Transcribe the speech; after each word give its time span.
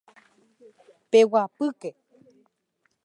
Peguapýke. 1.11 1.89